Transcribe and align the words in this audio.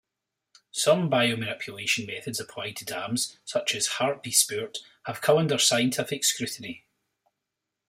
Some 0.71 1.11
biomanipulation 1.11 2.07
methods 2.07 2.39
applied 2.39 2.75
to 2.77 2.85
dams 2.85 3.37
such 3.45 3.75
as 3.75 3.87
Hartbeespoort 3.99 4.79
have 5.03 5.21
come 5.21 5.37
under 5.37 5.59
scientific 5.59 6.23
scrutiny. 6.23 6.87